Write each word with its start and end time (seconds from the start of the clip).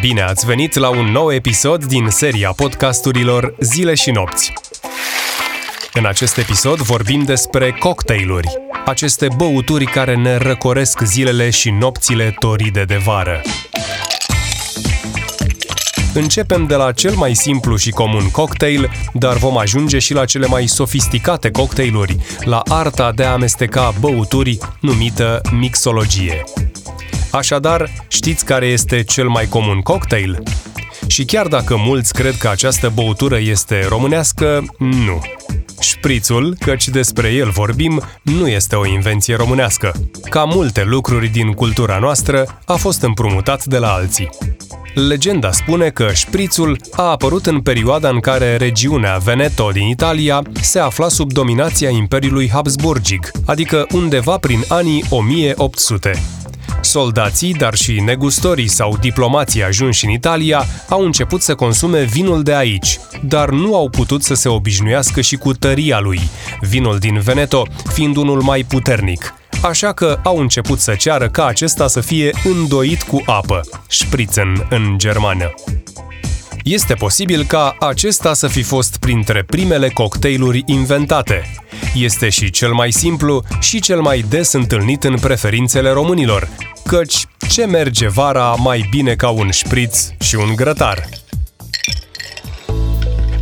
Bine 0.00 0.22
ați 0.22 0.46
venit 0.46 0.74
la 0.74 0.88
un 0.88 1.06
nou 1.06 1.32
episod 1.32 1.84
din 1.84 2.08
seria 2.08 2.52
podcasturilor 2.56 3.54
Zile 3.60 3.94
și 3.94 4.10
nopți. 4.10 4.52
În 5.92 6.06
acest 6.06 6.38
episod 6.38 6.76
vorbim 6.76 7.22
despre 7.22 7.76
cocktailuri, 7.78 8.48
aceste 8.84 9.28
băuturi 9.36 9.84
care 9.84 10.14
ne 10.16 10.36
răcoresc 10.36 11.00
zilele 11.00 11.50
și 11.50 11.70
nopțile 11.70 12.34
toride 12.38 12.84
de 12.84 12.96
vară. 12.96 13.40
Începem 16.14 16.66
de 16.66 16.74
la 16.74 16.92
cel 16.92 17.14
mai 17.14 17.34
simplu 17.34 17.76
și 17.76 17.90
comun 17.90 18.30
cocktail, 18.30 18.90
dar 19.12 19.36
vom 19.36 19.58
ajunge 19.58 19.98
și 19.98 20.14
la 20.14 20.24
cele 20.24 20.46
mai 20.46 20.66
sofisticate 20.66 21.50
cocktailuri, 21.50 22.16
la 22.44 22.62
arta 22.68 23.12
de 23.12 23.24
a 23.24 23.32
amesteca 23.32 23.94
băuturi 24.00 24.58
numită 24.80 25.40
mixologie. 25.52 26.42
Așadar, 27.34 27.90
știți 28.08 28.44
care 28.44 28.66
este 28.66 29.02
cel 29.02 29.28
mai 29.28 29.46
comun 29.46 29.80
cocktail? 29.80 30.42
Și 31.06 31.24
chiar 31.24 31.46
dacă 31.46 31.76
mulți 31.76 32.12
cred 32.12 32.36
că 32.36 32.48
această 32.48 32.92
băutură 32.94 33.38
este 33.38 33.86
românească, 33.88 34.64
nu. 34.78 35.22
Șprițul, 35.80 36.56
căci 36.60 36.88
despre 36.88 37.28
el 37.28 37.50
vorbim, 37.50 38.02
nu 38.22 38.48
este 38.48 38.76
o 38.76 38.86
invenție 38.86 39.36
românească. 39.36 39.92
Ca 40.28 40.44
multe 40.44 40.84
lucruri 40.84 41.28
din 41.28 41.52
cultura 41.52 41.98
noastră, 41.98 42.60
a 42.64 42.74
fost 42.74 43.02
împrumutat 43.02 43.64
de 43.64 43.78
la 43.78 43.88
alții. 43.88 44.30
Legenda 44.94 45.50
spune 45.50 45.88
că 45.88 46.12
șprițul 46.12 46.78
a 46.92 47.02
apărut 47.02 47.46
în 47.46 47.60
perioada 47.60 48.08
în 48.08 48.20
care 48.20 48.56
regiunea 48.56 49.16
Veneto 49.16 49.70
din 49.70 49.86
Italia 49.86 50.42
se 50.60 50.78
afla 50.78 51.08
sub 51.08 51.32
dominația 51.32 51.88
Imperiului 51.88 52.50
Habsburgic, 52.50 53.30
adică 53.46 53.86
undeva 53.92 54.36
prin 54.38 54.64
anii 54.68 55.04
1800. 55.10 56.22
Soldații, 56.84 57.54
dar 57.54 57.74
și 57.74 58.00
negustorii 58.00 58.68
sau 58.68 58.96
diplomații 59.00 59.64
ajunși 59.64 60.04
în 60.04 60.10
Italia 60.10 60.64
au 60.88 61.04
început 61.04 61.42
să 61.42 61.54
consume 61.54 62.02
vinul 62.02 62.42
de 62.42 62.54
aici, 62.54 62.98
dar 63.20 63.50
nu 63.50 63.76
au 63.76 63.88
putut 63.88 64.22
să 64.22 64.34
se 64.34 64.48
obișnuiască 64.48 65.20
și 65.20 65.36
cu 65.36 65.52
tăria 65.52 66.00
lui, 66.00 66.20
vinul 66.60 66.98
din 66.98 67.18
Veneto 67.18 67.66
fiind 67.92 68.16
unul 68.16 68.42
mai 68.42 68.64
puternic 68.68 69.34
așa 69.64 69.92
că 69.92 70.18
au 70.22 70.38
început 70.38 70.78
să 70.80 70.94
ceară 70.94 71.28
ca 71.28 71.46
acesta 71.46 71.86
să 71.86 72.00
fie 72.00 72.30
îndoit 72.44 73.02
cu 73.02 73.22
apă, 73.26 73.60
spritzen 73.88 74.66
în 74.70 74.94
germană. 74.96 75.54
Este 76.62 76.94
posibil 76.94 77.44
ca 77.44 77.76
acesta 77.80 78.34
să 78.34 78.46
fi 78.46 78.62
fost 78.62 78.96
printre 78.96 79.42
primele 79.42 79.88
cocktailuri 79.88 80.62
inventate. 80.66 81.63
Este 81.94 82.28
și 82.28 82.50
cel 82.50 82.72
mai 82.72 82.90
simplu 82.90 83.42
și 83.60 83.80
cel 83.80 84.00
mai 84.00 84.24
des 84.28 84.52
întâlnit 84.52 85.04
în 85.04 85.18
preferințele 85.18 85.90
românilor, 85.90 86.48
căci 86.84 87.26
ce 87.48 87.66
merge 87.66 88.08
vara 88.08 88.54
mai 88.54 88.86
bine 88.90 89.14
ca 89.14 89.28
un 89.28 89.50
șpriț 89.50 90.08
și 90.20 90.34
un 90.34 90.54
grătar? 90.56 91.08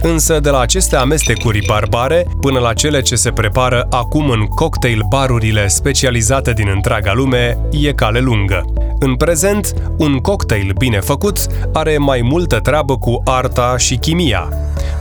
Însă 0.03 0.41
de 0.41 0.51
la 0.51 0.61
aceste 0.61 0.97
amestecuri 0.97 1.65
barbare 1.67 2.27
până 2.41 2.59
la 2.59 2.73
cele 2.73 3.01
ce 3.01 3.15
se 3.15 3.31
prepară 3.31 3.87
acum 3.91 4.31
în 4.31 4.47
cocktail 4.47 5.03
barurile 5.09 5.69
specializate 5.69 6.53
din 6.53 6.69
întreaga 6.75 7.13
lume, 7.13 7.59
e 7.71 7.93
cale 7.93 8.19
lungă. 8.19 8.65
În 8.99 9.15
prezent, 9.15 9.75
un 9.97 10.19
cocktail 10.19 10.73
bine 10.79 11.01
făcut 11.01 11.47
are 11.73 11.99
mai 11.99 12.21
multă 12.23 12.59
treabă 12.59 12.99
cu 12.99 13.23
arta 13.25 13.77
și 13.79 13.97
chimia. 13.97 14.49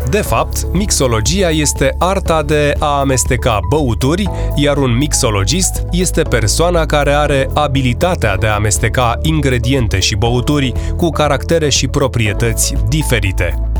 De 0.09 0.21
fapt, 0.21 0.73
mixologia 0.73 1.49
este 1.49 1.95
arta 1.99 2.43
de 2.43 2.73
a 2.79 2.99
amesteca 2.99 3.59
băuturi, 3.69 4.29
iar 4.55 4.77
un 4.77 4.97
mixologist 4.97 5.83
este 5.91 6.21
persoana 6.21 6.85
care 6.85 7.13
are 7.13 7.49
abilitatea 7.53 8.37
de 8.37 8.47
a 8.47 8.53
amesteca 8.53 9.17
ingrediente 9.21 9.99
și 9.99 10.15
băuturi 10.15 10.73
cu 10.97 11.09
caractere 11.09 11.69
și 11.69 11.87
proprietăți 11.87 12.73
diferite. 12.89 13.70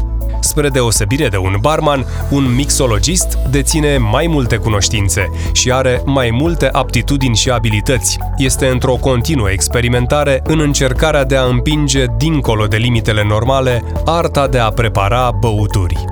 Spre 0.42 0.70
deosebire 0.70 1.28
de 1.28 1.38
un 1.38 1.56
barman, 1.60 2.06
un 2.30 2.56
mixologist 2.56 3.38
deține 3.50 3.98
mai 3.98 4.28
multe 4.28 4.56
cunoștințe 4.56 5.30
și 5.52 5.72
are 5.72 6.02
mai 6.06 6.30
multe 6.32 6.70
aptitudini 6.72 7.36
și 7.36 7.50
abilități. 7.50 8.18
Este 8.38 8.68
într-o 8.68 8.96
continuă 8.96 9.52
experimentare 9.52 10.42
în 10.44 10.60
încercarea 10.60 11.26
de 11.26 11.36
a 11.36 11.44
împinge 11.44 12.06
dincolo 12.18 12.66
de 12.66 12.78
limitele 12.78 13.24
normale 13.28 13.84
arta 14.06 14.48
de 14.48 14.60
a 14.60 14.70
prepara 14.70 15.32
băuturi. 15.40 16.06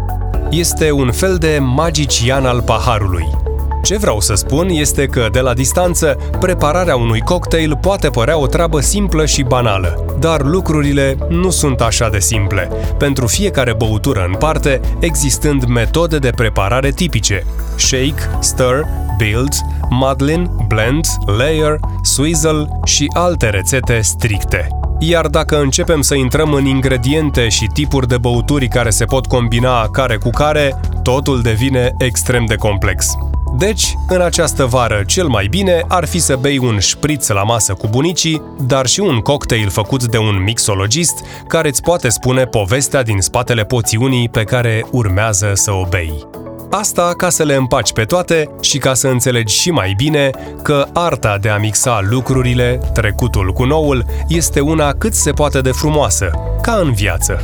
Este 0.49 0.91
un 0.91 1.11
fel 1.11 1.35
de 1.35 1.59
magician 1.61 2.45
al 2.45 2.61
paharului, 2.61 3.27
ce 3.89 3.97
vreau 3.97 4.19
să 4.19 4.33
spun 4.33 4.67
este 4.69 5.05
că, 5.05 5.27
de 5.31 5.39
la 5.39 5.53
distanță, 5.53 6.17
prepararea 6.39 6.95
unui 6.95 7.19
cocktail 7.19 7.77
poate 7.81 8.09
părea 8.09 8.37
o 8.37 8.47
treabă 8.47 8.79
simplă 8.79 9.25
și 9.25 9.43
banală. 9.43 10.15
Dar 10.19 10.41
lucrurile 10.41 11.17
nu 11.29 11.49
sunt 11.49 11.81
așa 11.81 12.09
de 12.09 12.19
simple, 12.19 12.71
pentru 12.97 13.27
fiecare 13.27 13.73
băutură 13.73 14.25
în 14.27 14.33
parte, 14.33 14.81
existând 14.99 15.63
metode 15.63 16.17
de 16.17 16.29
preparare 16.35 16.89
tipice. 16.89 17.45
Shake, 17.75 18.37
stir, 18.39 18.85
build, 19.17 19.53
muddlin, 19.89 20.49
blend, 20.67 21.05
layer, 21.37 21.79
swizzle 22.03 22.67
și 22.85 23.05
alte 23.13 23.49
rețete 23.49 23.99
stricte. 24.01 24.67
Iar 24.99 25.27
dacă 25.27 25.59
începem 25.59 26.01
să 26.01 26.15
intrăm 26.15 26.53
în 26.53 26.65
ingrediente 26.65 27.47
și 27.47 27.67
tipuri 27.73 28.07
de 28.07 28.17
băuturi 28.17 28.67
care 28.67 28.89
se 28.89 29.05
pot 29.05 29.25
combina 29.25 29.87
care 29.87 30.17
cu 30.17 30.29
care, 30.29 30.79
totul 31.03 31.41
devine 31.41 31.93
extrem 31.97 32.45
de 32.45 32.55
complex. 32.55 33.07
Deci, 33.57 33.97
în 34.07 34.21
această 34.21 34.65
vară, 34.65 35.03
cel 35.05 35.27
mai 35.27 35.47
bine 35.47 35.83
ar 35.87 36.05
fi 36.05 36.19
să 36.19 36.35
bei 36.35 36.57
un 36.57 36.79
șpriț 36.79 37.27
la 37.27 37.43
masă 37.43 37.73
cu 37.73 37.87
bunicii, 37.87 38.41
dar 38.59 38.85
și 38.85 38.99
un 38.99 39.19
cocktail 39.19 39.69
făcut 39.69 40.05
de 40.05 40.17
un 40.17 40.43
mixologist 40.43 41.25
care 41.47 41.67
îți 41.67 41.81
poate 41.81 42.09
spune 42.09 42.45
povestea 42.45 43.03
din 43.03 43.19
spatele 43.19 43.63
poțiunii 43.63 44.29
pe 44.29 44.43
care 44.43 44.85
urmează 44.91 45.51
să 45.53 45.71
o 45.71 45.85
bei. 45.89 46.27
Asta 46.71 47.13
ca 47.17 47.29
să 47.29 47.43
le 47.43 47.55
împaci 47.55 47.93
pe 47.93 48.03
toate 48.03 48.49
și 48.61 48.77
ca 48.77 48.93
să 48.93 49.07
înțelegi 49.07 49.59
și 49.59 49.71
mai 49.71 49.93
bine 49.97 50.29
că 50.63 50.87
arta 50.93 51.37
de 51.41 51.49
a 51.49 51.57
mixa 51.57 51.99
lucrurile, 52.09 52.79
trecutul 52.93 53.51
cu 53.51 53.63
noul, 53.63 54.05
este 54.27 54.59
una 54.59 54.93
cât 54.93 55.13
se 55.13 55.31
poate 55.31 55.61
de 55.61 55.71
frumoasă, 55.71 56.31
ca 56.61 56.79
în 56.83 56.93
viață. 56.93 57.41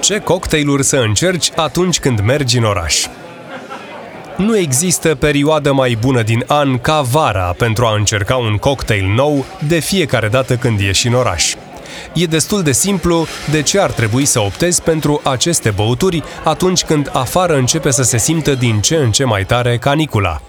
Ce 0.00 0.18
cocktailuri 0.18 0.84
să 0.84 0.96
încerci 0.96 1.50
atunci 1.56 1.98
când 2.00 2.20
mergi 2.20 2.58
în 2.58 2.64
oraș? 2.64 3.06
Nu 4.36 4.56
există 4.56 5.14
perioadă 5.14 5.72
mai 5.72 5.96
bună 6.00 6.22
din 6.22 6.44
an 6.46 6.78
ca 6.78 7.00
vara 7.00 7.54
pentru 7.58 7.84
a 7.84 7.94
încerca 7.94 8.36
un 8.36 8.56
cocktail 8.56 9.06
nou 9.06 9.44
de 9.68 9.78
fiecare 9.78 10.28
dată 10.28 10.56
când 10.56 10.80
ieși 10.80 11.06
în 11.06 11.14
oraș. 11.14 11.54
E 12.14 12.24
destul 12.24 12.62
de 12.62 12.72
simplu 12.72 13.26
de 13.50 13.62
ce 13.62 13.80
ar 13.80 13.90
trebui 13.90 14.24
să 14.24 14.40
optezi 14.40 14.82
pentru 14.82 15.20
aceste 15.24 15.70
băuturi 15.70 16.22
atunci 16.44 16.84
când 16.84 17.10
afară 17.12 17.56
începe 17.56 17.90
să 17.90 18.02
se 18.02 18.18
simtă 18.18 18.54
din 18.54 18.80
ce 18.80 18.96
în 18.96 19.10
ce 19.10 19.24
mai 19.24 19.44
tare 19.44 19.78
canicula 19.78 20.40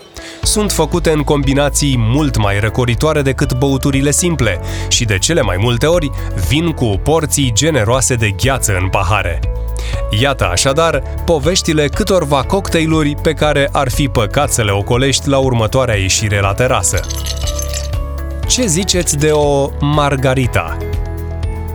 sunt 0.43 0.71
făcute 0.71 1.11
în 1.11 1.21
combinații 1.21 1.95
mult 1.97 2.37
mai 2.37 2.59
răcoritoare 2.59 3.21
decât 3.21 3.53
băuturile 3.53 4.11
simple 4.11 4.59
și 4.87 5.05
de 5.05 5.17
cele 5.17 5.41
mai 5.41 5.57
multe 5.59 5.85
ori 5.85 6.11
vin 6.47 6.71
cu 6.71 6.99
porții 7.03 7.51
generoase 7.53 8.15
de 8.15 8.29
gheață 8.43 8.77
în 8.81 8.89
pahare. 8.89 9.39
Iată 10.19 10.47
așadar 10.47 11.03
poveștile 11.25 11.87
câtorva 11.87 12.43
cocktailuri 12.43 13.15
pe 13.21 13.33
care 13.33 13.69
ar 13.71 13.89
fi 13.89 14.07
păcat 14.07 14.51
să 14.51 14.63
le 14.63 14.71
ocolești 14.71 15.29
la 15.29 15.37
următoarea 15.37 15.95
ieșire 15.95 16.39
la 16.39 16.53
terasă. 16.53 16.99
Ce 18.47 18.65
ziceți 18.65 19.17
de 19.17 19.29
o 19.31 19.69
margarita? 19.79 20.77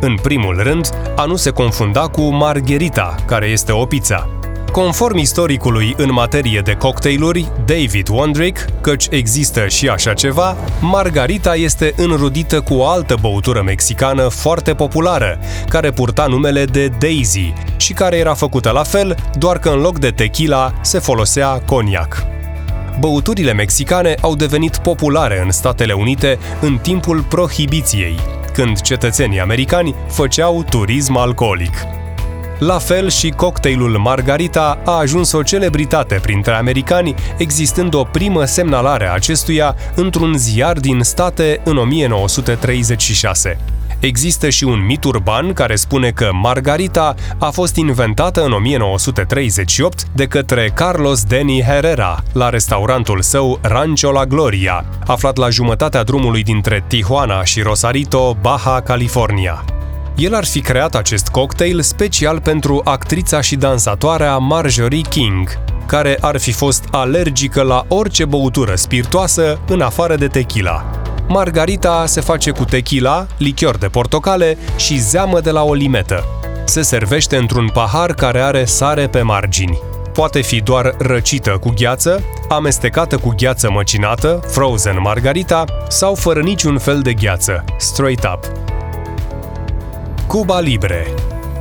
În 0.00 0.16
primul 0.22 0.62
rând, 0.62 0.90
a 1.16 1.24
nu 1.24 1.36
se 1.36 1.50
confunda 1.50 2.00
cu 2.00 2.22
margherita, 2.22 3.14
care 3.26 3.46
este 3.46 3.72
o 3.72 3.84
pizza. 3.86 4.35
Conform 4.76 5.16
istoricului 5.16 5.94
în 5.96 6.12
materie 6.12 6.60
de 6.60 6.72
cocktailuri, 6.72 7.48
David 7.66 8.08
Wondrick, 8.08 8.64
căci 8.80 9.06
există 9.10 9.66
și 9.66 9.88
așa 9.88 10.12
ceva, 10.14 10.56
margarita 10.80 11.54
este 11.54 11.92
înrudită 11.96 12.60
cu 12.60 12.74
o 12.74 12.86
altă 12.86 13.16
băutură 13.20 13.62
mexicană 13.62 14.28
foarte 14.28 14.74
populară, 14.74 15.38
care 15.68 15.90
purta 15.90 16.26
numele 16.26 16.64
de 16.64 16.88
Daisy 16.88 17.52
și 17.76 17.92
care 17.92 18.16
era 18.16 18.34
făcută 18.34 18.70
la 18.70 18.82
fel, 18.82 19.16
doar 19.38 19.58
că 19.58 19.68
în 19.68 19.80
loc 19.80 19.98
de 19.98 20.10
tequila 20.10 20.72
se 20.80 20.98
folosea 20.98 21.48
coniac. 21.48 22.26
Băuturile 23.00 23.52
mexicane 23.52 24.14
au 24.20 24.34
devenit 24.34 24.76
populare 24.76 25.42
în 25.44 25.50
Statele 25.50 25.92
Unite 25.92 26.38
în 26.60 26.78
timpul 26.82 27.22
prohibiției, 27.22 28.16
când 28.52 28.80
cetățenii 28.80 29.40
americani 29.40 29.94
făceau 30.08 30.64
turism 30.68 31.16
alcoolic. 31.16 31.95
La 32.58 32.78
fel 32.78 33.10
și 33.10 33.28
cocktailul 33.28 33.98
Margarita 33.98 34.78
a 34.84 34.98
ajuns 34.98 35.32
o 35.32 35.42
celebritate 35.42 36.18
printre 36.22 36.52
americani, 36.52 37.14
existând 37.36 37.94
o 37.94 38.02
primă 38.04 38.44
semnalare 38.44 39.08
a 39.08 39.12
acestuia 39.12 39.76
într-un 39.94 40.36
ziar 40.36 40.78
din 40.78 41.00
state 41.02 41.60
în 41.64 41.76
1936. 41.76 43.58
Există 43.98 44.48
și 44.48 44.64
un 44.64 44.84
mit 44.86 45.04
urban 45.04 45.52
care 45.52 45.74
spune 45.74 46.10
că 46.10 46.30
margarita 46.32 47.14
a 47.38 47.50
fost 47.50 47.76
inventată 47.76 48.44
în 48.44 48.52
1938 48.52 50.06
de 50.14 50.26
către 50.26 50.70
Carlos 50.74 51.24
Denny 51.24 51.62
Herrera 51.62 52.22
la 52.32 52.48
restaurantul 52.48 53.22
său 53.22 53.58
Rancho 53.62 54.12
La 54.12 54.24
Gloria, 54.24 54.84
aflat 55.06 55.36
la 55.36 55.48
jumătatea 55.48 56.02
drumului 56.02 56.42
dintre 56.42 56.84
Tijuana 56.86 57.44
și 57.44 57.60
Rosarito, 57.60 58.36
Baja 58.40 58.80
California. 58.80 59.64
El 60.16 60.34
ar 60.34 60.44
fi 60.44 60.60
creat 60.60 60.94
acest 60.94 61.28
cocktail 61.28 61.80
special 61.80 62.40
pentru 62.40 62.80
actrița 62.84 63.40
și 63.40 63.56
dansatoarea 63.56 64.36
Marjorie 64.36 65.00
King, 65.00 65.48
care 65.86 66.18
ar 66.20 66.38
fi 66.38 66.52
fost 66.52 66.84
alergică 66.90 67.62
la 67.62 67.84
orice 67.88 68.24
băutură 68.24 68.74
spiritoasă 68.74 69.58
în 69.68 69.80
afară 69.80 70.16
de 70.16 70.26
tequila. 70.26 70.90
Margarita 71.28 72.06
se 72.06 72.20
face 72.20 72.50
cu 72.50 72.64
tequila, 72.64 73.26
lichior 73.38 73.76
de 73.76 73.86
portocale 73.86 74.58
și 74.76 74.98
zeamă 74.98 75.40
de 75.40 75.50
la 75.50 75.62
o 75.62 75.74
limetă. 75.74 76.24
Se 76.64 76.82
servește 76.82 77.36
într-un 77.36 77.70
pahar 77.72 78.14
care 78.14 78.40
are 78.40 78.64
sare 78.64 79.08
pe 79.08 79.22
margini. 79.22 79.78
Poate 80.12 80.40
fi 80.40 80.60
doar 80.60 80.94
răcită 80.98 81.50
cu 81.50 81.72
gheață, 81.76 82.22
amestecată 82.48 83.16
cu 83.16 83.34
gheață 83.36 83.70
măcinată, 83.70 84.40
frozen 84.46 84.96
margarita, 85.00 85.64
sau 85.88 86.14
fără 86.14 86.40
niciun 86.40 86.78
fel 86.78 87.00
de 87.00 87.12
gheață, 87.12 87.64
straight 87.78 88.24
up. 88.24 88.74
Cuba 90.36 90.60
Libre 90.60 91.14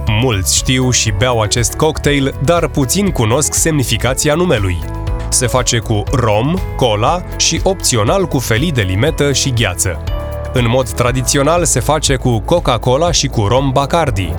Mulți 0.07 0.56
știu 0.56 0.92
și 0.92 1.13
beau 1.18 1.42
acest 1.42 1.74
cocktail, 1.74 2.36
dar 2.44 2.68
puțin 2.68 3.10
cunosc 3.10 3.54
semnificația 3.54 4.36
numelui. 4.36 4.80
Se 5.30 5.48
face 5.48 5.77
cu 5.77 6.04
rom, 6.12 6.56
cola 6.75 7.24
și 7.38 7.60
opțional 7.63 8.25
cu 8.25 8.39
felii 8.39 8.72
de 8.72 8.81
limetă 8.81 9.33
și 9.33 9.54
gheață. 9.54 10.04
În 10.54 10.69
mod 10.69 10.89
tradițional 10.89 11.66
se 11.66 11.80
face 11.80 12.16
cu 12.16 12.39
Coca-Cola 12.39 13.12
și 13.12 13.27
cu 13.27 13.45
rom 13.48 13.72
Bacardi. 13.72 14.33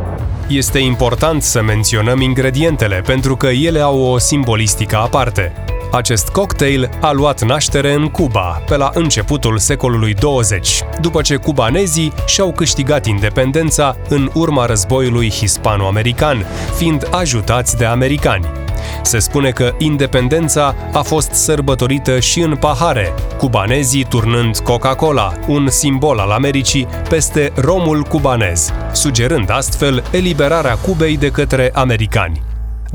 Este 0.48 0.78
important 0.78 1.42
să 1.42 1.62
menționăm 1.62 2.20
ingredientele 2.20 3.02
pentru 3.06 3.36
că 3.36 3.46
ele 3.46 3.80
au 3.80 4.00
o 4.00 4.18
simbolistică 4.18 4.96
aparte. 4.96 5.65
Acest 5.96 6.28
cocktail 6.28 6.90
a 7.00 7.12
luat 7.12 7.44
naștere 7.44 7.92
în 7.92 8.08
Cuba, 8.08 8.62
pe 8.66 8.76
la 8.76 8.90
începutul 8.94 9.58
secolului 9.58 10.14
20, 10.14 10.82
după 11.00 11.22
ce 11.22 11.36
cubanezii 11.36 12.12
și-au 12.26 12.52
câștigat 12.52 13.06
independența 13.06 13.96
în 14.08 14.30
urma 14.34 14.66
războiului 14.66 15.30
hispano-american, 15.30 16.46
fiind 16.74 17.08
ajutați 17.10 17.76
de 17.76 17.84
americani. 17.84 18.46
Se 19.02 19.18
spune 19.18 19.50
că 19.50 19.74
independența 19.78 20.74
a 20.92 21.02
fost 21.02 21.30
sărbătorită 21.30 22.20
și 22.20 22.40
în 22.40 22.56
pahare, 22.56 23.14
cubanezii 23.38 24.04
turnând 24.04 24.58
Coca-Cola, 24.58 25.32
un 25.46 25.68
simbol 25.68 26.18
al 26.18 26.30
Americii, 26.30 26.88
peste 27.08 27.52
romul 27.54 28.02
cubanez, 28.02 28.72
sugerând 28.92 29.50
astfel 29.50 30.04
eliberarea 30.10 30.76
Cubei 30.76 31.16
de 31.16 31.30
către 31.30 31.70
americani. 31.74 32.45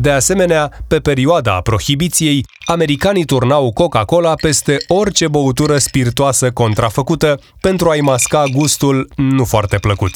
De 0.02 0.12
asemenea, 0.12 0.72
pe 0.88 1.00
perioada 1.00 1.62
prohibiției, 1.62 2.46
americanii 2.66 3.26
turnau 3.26 3.72
Coca-Cola 3.72 4.34
peste 4.34 4.78
orice 4.88 5.28
băutură 5.28 5.78
spiritoasă 5.78 6.52
contrafăcută 6.52 7.40
pentru 7.60 7.90
a-i 7.90 8.00
masca 8.00 8.44
gustul 8.54 9.10
nu 9.16 9.46
foarte 9.46 9.78
plăcut. 9.78 10.12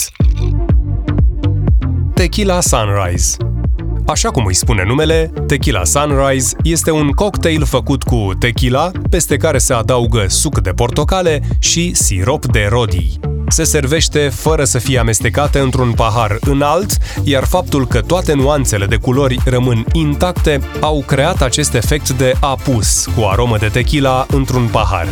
Tequila 2.13 2.59
Sunrise 2.59 3.37
Așa 4.07 4.31
cum 4.31 4.45
îi 4.45 4.53
spune 4.53 4.83
numele, 4.85 5.31
Tequila 5.47 5.83
Sunrise 5.83 6.55
este 6.63 6.91
un 6.91 7.09
cocktail 7.09 7.65
făcut 7.65 8.03
cu 8.03 8.31
tequila, 8.39 8.91
peste 9.09 9.37
care 9.37 9.57
se 9.57 9.73
adaugă 9.73 10.25
suc 10.27 10.59
de 10.59 10.71
portocale 10.71 11.41
și 11.59 11.95
sirop 11.95 12.45
de 12.45 12.67
rodii. 12.69 13.34
Se 13.47 13.63
servește 13.63 14.29
fără 14.29 14.63
să 14.63 14.79
fie 14.79 14.99
amestecate 14.99 15.59
într-un 15.59 15.91
pahar 15.91 16.37
înalt, 16.41 16.97
iar 17.23 17.43
faptul 17.43 17.87
că 17.87 18.01
toate 18.01 18.33
nuanțele 18.33 18.85
de 18.85 18.95
culori 18.95 19.39
rămân 19.45 19.85
intacte 19.91 20.59
au 20.79 21.03
creat 21.07 21.41
acest 21.41 21.73
efect 21.73 22.09
de 22.09 22.33
apus 22.39 23.05
cu 23.15 23.23
aromă 23.23 23.57
de 23.57 23.67
tequila 23.67 24.25
într-un 24.29 24.67
pahar. 24.71 25.07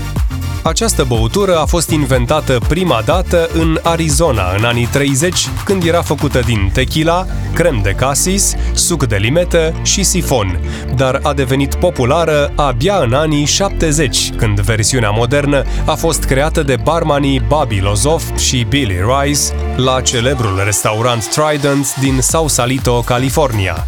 Această 0.64 1.04
băutură 1.04 1.58
a 1.58 1.66
fost 1.66 1.90
inventată 1.90 2.58
prima 2.68 3.02
dată 3.06 3.50
în 3.54 3.80
Arizona 3.82 4.56
în 4.58 4.64
anii 4.64 4.86
30, 4.86 5.48
când 5.66 5.84
era 5.84 6.02
făcută 6.02 6.40
din 6.40 6.70
tequila, 6.74 7.26
crem 7.54 7.80
de 7.84 7.92
casis, 7.92 8.56
suc 8.74 9.06
de 9.06 9.16
limetă 9.16 9.74
și 9.82 10.04
sifon, 10.04 10.60
dar 10.96 11.20
a 11.24 11.34
devenit 11.34 11.76
populară 11.76 12.52
abia 12.56 12.96
în 12.96 13.14
anii 13.14 13.46
70, 13.46 14.30
când 14.38 14.60
versiunea 14.60 15.10
modernă 15.10 15.64
a 15.86 15.96
fost 15.96 16.24
creată 16.24 16.64
de 16.64 16.76
barmanii 16.84 17.42
Bobby 17.48 17.80
Lozoff 17.80 18.38
și 18.38 18.66
Billy 18.70 19.00
Rice 19.22 19.42
la 19.76 20.02
celebrul 20.02 20.62
restaurant 20.66 21.28
Trident 21.28 21.96
din 21.96 22.22
Sausalito, 22.22 23.02
California. 23.06 23.88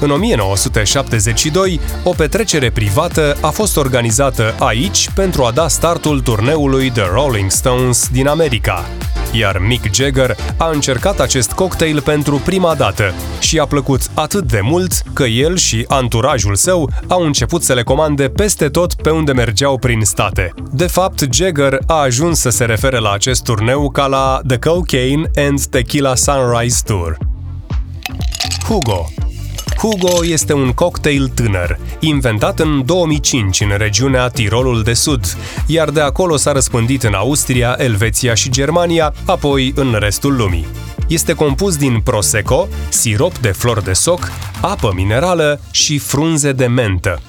În 0.00 0.10
1972, 0.10 1.80
o 2.02 2.10
petrecere 2.10 2.70
privată 2.70 3.36
a 3.40 3.48
fost 3.48 3.76
organizată 3.76 4.54
aici 4.58 5.10
pentru 5.14 5.44
a 5.44 5.50
da 5.50 5.68
startul 5.68 6.20
turneului 6.20 6.90
The 6.90 7.06
Rolling 7.12 7.50
Stones 7.50 8.08
din 8.08 8.26
America. 8.26 8.84
Iar 9.32 9.58
Mick 9.58 9.94
Jagger 9.94 10.36
a 10.56 10.70
încercat 10.72 11.20
acest 11.20 11.52
cocktail 11.52 12.00
pentru 12.00 12.36
prima 12.36 12.74
dată 12.74 13.12
și 13.40 13.58
a 13.58 13.66
plăcut 13.66 14.00
atât 14.14 14.44
de 14.44 14.60
mult 14.62 14.92
că 15.12 15.24
el 15.24 15.56
și 15.56 15.84
anturajul 15.88 16.54
său 16.54 16.90
au 17.08 17.22
început 17.22 17.62
să 17.62 17.74
le 17.74 17.82
comande 17.82 18.28
peste 18.28 18.68
tot 18.68 18.94
pe 18.94 19.10
unde 19.10 19.32
mergeau 19.32 19.78
prin 19.78 20.00
state. 20.02 20.54
De 20.72 20.86
fapt, 20.86 21.26
Jagger 21.30 21.78
a 21.86 21.94
ajuns 21.94 22.40
să 22.40 22.50
se 22.50 22.64
refere 22.64 22.98
la 22.98 23.12
acest 23.12 23.42
turneu 23.42 23.90
ca 23.90 24.06
la 24.06 24.40
The 24.46 24.58
Cocaine 24.58 25.30
and 25.34 25.64
Tequila 25.64 26.14
Sunrise 26.14 26.80
Tour. 26.84 27.18
Hugo 28.68 29.13
Hugo 29.84 30.24
este 30.24 30.52
un 30.52 30.72
cocktail 30.72 31.28
tânăr, 31.28 31.78
inventat 32.00 32.60
în 32.60 32.84
2005 32.84 33.60
în 33.60 33.72
regiunea 33.76 34.28
Tirolul 34.28 34.82
de 34.82 34.92
Sud, 34.92 35.36
iar 35.66 35.90
de 35.90 36.00
acolo 36.00 36.36
s-a 36.36 36.52
răspândit 36.52 37.02
în 37.02 37.14
Austria, 37.14 37.76
Elveția 37.78 38.34
și 38.34 38.50
Germania, 38.50 39.14
apoi 39.26 39.72
în 39.76 39.96
restul 39.98 40.36
lumii. 40.36 40.66
Este 41.08 41.32
compus 41.32 41.76
din 41.76 42.00
prosecco, 42.00 42.68
sirop 42.88 43.38
de 43.38 43.48
flori 43.48 43.84
de 43.84 43.92
soc, 43.92 44.32
apă 44.60 44.92
minerală 44.94 45.60
și 45.70 45.98
frunze 45.98 46.52
de 46.52 46.66
mentă. 46.66 47.20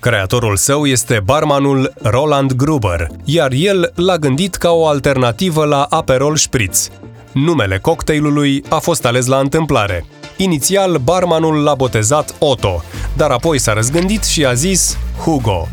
Creatorul 0.00 0.56
său 0.56 0.86
este 0.86 1.20
barmanul 1.24 1.92
Roland 2.02 2.52
Gruber, 2.52 3.06
iar 3.24 3.52
el 3.52 3.92
l-a 3.94 4.16
gândit 4.16 4.54
ca 4.54 4.70
o 4.70 4.86
alternativă 4.86 5.64
la 5.64 5.82
Aperol 5.82 6.36
Spritz. 6.36 6.90
Numele 7.32 7.78
cocktailului 7.78 8.64
a 8.68 8.78
fost 8.78 9.04
ales 9.04 9.26
la 9.26 9.38
întâmplare. 9.38 10.04
Inițial, 10.36 10.96
barmanul 10.96 11.62
l-a 11.62 11.74
botezat 11.74 12.34
Otto, 12.38 12.82
dar 13.16 13.30
apoi 13.30 13.58
s-a 13.58 13.72
răzgândit 13.72 14.24
și 14.24 14.44
a 14.44 14.52
zis 14.52 14.98
Hugo. 15.24 15.68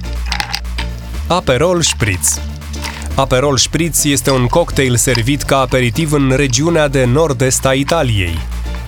Aperol 1.28 1.82
Spritz 1.82 2.40
Aperol 3.16 3.58
Spritz 3.58 4.06
este 4.06 4.32
un 4.32 4.48
cocktail 4.48 4.96
servit 4.96 5.42
ca 5.42 5.60
aperitiv 5.60 6.12
în 6.12 6.34
regiunea 6.36 6.88
de 6.88 7.06
nord-est 7.06 7.66
a 7.66 7.74
Italiei. 7.74 8.38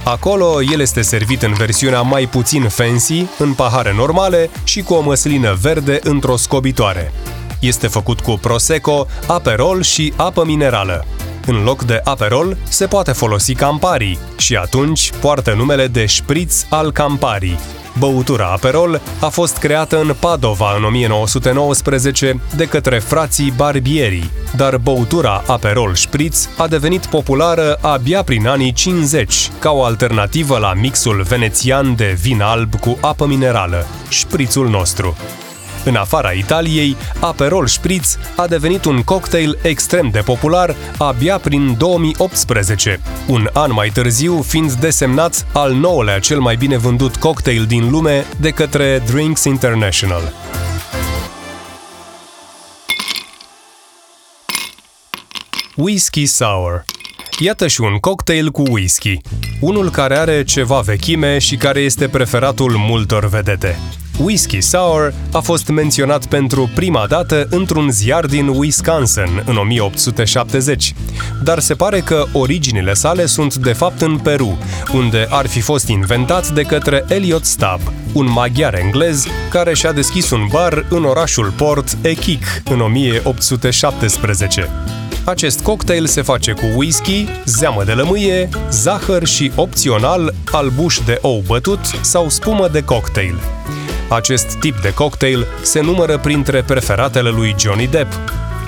Acolo, 0.03 0.61
el 0.61 0.79
este 0.79 1.01
servit 1.01 1.41
în 1.41 1.53
versiunea 1.53 2.01
mai 2.01 2.25
puțin 2.25 2.67
fancy, 2.67 3.25
în 3.37 3.53
pahare 3.53 3.93
normale 3.95 4.49
și 4.63 4.81
cu 4.81 4.93
o 4.93 5.01
măslină 5.01 5.57
verde 5.61 5.99
într-o 6.03 6.37
scobitoare. 6.37 7.13
Este 7.59 7.87
făcut 7.87 8.19
cu 8.19 8.31
prosecco, 8.31 9.05
aperol 9.27 9.81
și 9.81 10.13
apă 10.15 10.45
minerală. 10.45 11.05
În 11.45 11.63
loc 11.63 11.83
de 11.83 12.01
Aperol, 12.03 12.57
se 12.63 12.85
poate 12.85 13.11
folosi 13.11 13.53
Campari 13.53 14.17
și 14.37 14.55
atunci 14.55 15.11
poartă 15.19 15.53
numele 15.53 15.87
de 15.87 16.05
Spritz 16.05 16.65
al 16.69 16.91
Campari. 16.91 17.59
Băutura 17.99 18.45
Aperol 18.45 19.01
a 19.19 19.27
fost 19.27 19.57
creată 19.57 19.99
în 19.99 20.15
Padova 20.19 20.75
în 20.77 20.83
1919 20.83 22.39
de 22.55 22.65
către 22.65 22.99
frații 22.99 23.53
Barbieri, 23.55 24.29
dar 24.55 24.77
băutura 24.77 25.43
Aperol 25.47 25.95
Spritz 25.95 26.49
a 26.57 26.67
devenit 26.67 27.05
populară 27.05 27.77
abia 27.81 28.23
prin 28.23 28.47
anii 28.47 28.73
50, 28.73 29.49
ca 29.59 29.71
o 29.71 29.83
alternativă 29.83 30.57
la 30.57 30.73
mixul 30.73 31.21
venețian 31.21 31.95
de 31.95 32.17
vin 32.21 32.41
alb 32.41 32.79
cu 32.79 32.97
apă 33.01 33.25
minerală, 33.25 33.85
șprițul 34.09 34.69
nostru. 34.69 35.15
În 35.85 35.95
afara 35.95 36.31
Italiei, 36.31 36.95
Aperol 37.19 37.67
Spritz 37.67 38.17
a 38.35 38.47
devenit 38.47 38.85
un 38.85 39.01
cocktail 39.03 39.57
extrem 39.61 40.09
de 40.09 40.19
popular 40.19 40.75
abia 40.97 41.37
prin 41.37 41.75
2018, 41.77 42.99
un 43.27 43.49
an 43.53 43.73
mai 43.73 43.89
târziu 43.89 44.41
fiind 44.41 44.71
desemnat 44.71 45.45
al 45.53 45.73
nouălea 45.73 46.19
cel 46.19 46.39
mai 46.39 46.55
bine 46.55 46.77
vândut 46.77 47.15
cocktail 47.15 47.65
din 47.65 47.89
lume 47.89 48.25
de 48.39 48.49
către 48.49 49.03
Drinks 49.05 49.43
International. 49.43 50.33
Whisky 55.75 56.25
Sour 56.25 56.85
Iată 57.39 57.67
și 57.67 57.81
un 57.81 57.97
cocktail 57.97 58.51
cu 58.51 58.63
whisky, 58.69 59.17
unul 59.59 59.89
care 59.89 60.17
are 60.17 60.43
ceva 60.43 60.79
vechime 60.79 61.37
și 61.37 61.55
care 61.55 61.79
este 61.79 62.07
preferatul 62.07 62.75
multor 62.77 63.27
vedete. 63.27 63.79
Whiskey 64.19 64.61
Sour 64.61 65.13
a 65.31 65.39
fost 65.39 65.67
menționat 65.67 66.25
pentru 66.25 66.69
prima 66.75 67.05
dată 67.07 67.47
într-un 67.49 67.91
ziar 67.91 68.25
din 68.25 68.47
Wisconsin 68.47 69.43
în 69.45 69.57
1870, 69.57 70.93
dar 71.43 71.59
se 71.59 71.73
pare 71.73 71.99
că 71.99 72.25
originile 72.33 72.93
sale 72.93 73.25
sunt 73.25 73.55
de 73.55 73.73
fapt 73.73 74.01
în 74.01 74.17
Peru, 74.17 74.57
unde 74.93 75.27
ar 75.29 75.47
fi 75.47 75.59
fost 75.59 75.87
inventat 75.87 76.49
de 76.49 76.61
către 76.61 77.05
Elliot 77.07 77.45
Stubb, 77.45 77.93
un 78.13 78.31
maghiar 78.31 78.73
englez 78.73 79.25
care 79.49 79.73
și-a 79.73 79.91
deschis 79.91 80.29
un 80.29 80.47
bar 80.51 80.85
în 80.89 81.03
orașul 81.03 81.53
port 81.57 81.97
Echic 82.01 82.43
în 82.69 82.81
1817. 82.81 84.69
Acest 85.25 85.61
cocktail 85.61 86.05
se 86.05 86.21
face 86.21 86.51
cu 86.51 86.65
whisky, 86.75 87.25
zeamă 87.45 87.83
de 87.83 87.91
lămâie, 87.91 88.49
zahăr 88.71 89.25
și, 89.25 89.51
opțional, 89.55 90.33
albuș 90.51 90.99
de 91.05 91.17
ou 91.21 91.43
bătut 91.47 91.79
sau 92.01 92.29
spumă 92.29 92.67
de 92.67 92.83
cocktail. 92.83 93.35
Acest 94.11 94.53
tip 94.59 94.81
de 94.81 94.93
cocktail 94.93 95.47
se 95.61 95.81
numără 95.81 96.17
printre 96.17 96.63
preferatele 96.63 97.29
lui 97.29 97.55
Johnny 97.59 97.87
Depp. 97.87 98.13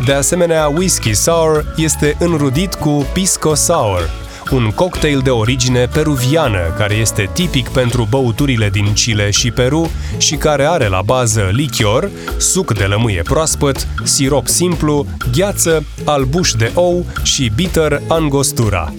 De 0.06 0.14
asemenea, 0.14 0.68
whisky 0.68 1.14
sour 1.14 1.74
este 1.78 2.16
înrudit 2.20 2.74
cu 2.74 3.06
pisco 3.14 3.54
sour, 3.54 4.10
un 4.52 4.72
cocktail 4.76 5.20
de 5.20 5.30
origine 5.30 5.86
peruviană 5.86 6.74
care 6.78 6.94
este 6.94 7.30
tipic 7.34 7.70
pentru 7.70 8.08
băuturile 8.10 8.70
din 8.70 8.94
Chile 8.94 9.30
și 9.30 9.52
Peru 9.52 9.92
și 10.18 10.36
care 10.36 10.66
are 10.66 10.88
la 10.88 11.02
bază 11.02 11.50
lichior, 11.52 12.10
suc 12.38 12.74
de 12.74 12.84
lămâie 12.84 13.22
proaspăt, 13.22 13.88
sirop 14.04 14.48
simplu, 14.48 15.06
gheață, 15.36 15.86
albuș 16.06 16.52
de 16.52 16.72
ou 16.74 17.06
și 17.24 17.52
bitter 17.56 18.02
angostura. 18.08 18.94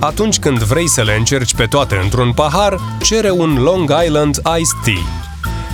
Atunci 0.00 0.38
când 0.38 0.58
vrei 0.58 0.88
să 0.88 1.02
le 1.02 1.14
încerci 1.14 1.54
pe 1.54 1.66
toate 1.66 2.00
într-un 2.02 2.32
pahar, 2.32 2.76
cere 3.02 3.30
un 3.30 3.54
Long 3.62 3.92
Island 4.04 4.36
Iced 4.36 4.78
Tea. 4.84 5.02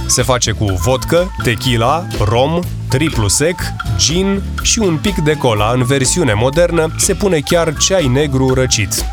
Se 0.06 0.22
face 0.22 0.50
cu 0.50 0.64
vodka, 0.64 1.30
tequila, 1.42 2.06
rom, 2.18 2.60
triplu 2.88 3.28
sec, 3.28 3.60
gin 3.96 4.42
și 4.62 4.78
un 4.78 4.98
pic 5.02 5.16
de 5.16 5.32
cola 5.32 5.72
în 5.72 5.82
versiune 5.82 6.32
modernă 6.32 6.94
se 6.98 7.14
pune 7.14 7.38
chiar 7.38 7.76
ceai 7.76 8.06
negru 8.06 8.54
răcit. 8.54 9.04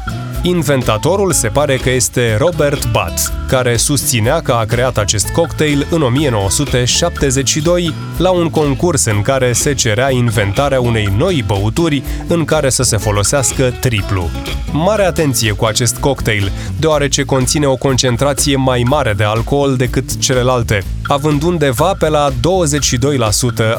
Inventatorul 0.43 1.31
se 1.31 1.48
pare 1.48 1.75
că 1.75 1.89
este 1.89 2.36
Robert 2.38 2.91
Butt, 2.91 3.33
care 3.48 3.77
susținea 3.77 4.41
că 4.41 4.51
a 4.51 4.63
creat 4.63 4.98
acest 4.98 5.29
cocktail 5.29 5.88
în 5.89 6.01
1972 6.01 7.93
la 8.17 8.29
un 8.29 8.50
concurs 8.50 9.05
în 9.05 9.21
care 9.21 9.53
se 9.53 9.74
cerea 9.74 10.12
inventarea 10.12 10.81
unei 10.81 11.13
noi 11.17 11.43
băuturi 11.48 12.03
în 12.27 12.45
care 12.45 12.69
să 12.69 12.83
se 12.83 12.98
folosească 12.98 13.74
triplu. 13.79 14.29
Mare 14.71 15.03
atenție 15.03 15.51
cu 15.51 15.65
acest 15.65 15.98
cocktail, 15.98 16.51
deoarece 16.79 17.24
conține 17.24 17.65
o 17.65 17.75
concentrație 17.75 18.55
mai 18.55 18.83
mare 18.88 19.13
de 19.13 19.24
alcool 19.24 19.75
decât 19.75 20.17
celelalte, 20.17 20.83
având 21.07 21.43
undeva 21.43 21.93
pe 22.00 22.10
la 22.10 22.29
22% 22.29 22.33